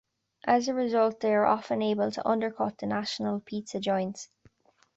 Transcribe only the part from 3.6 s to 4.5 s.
giants.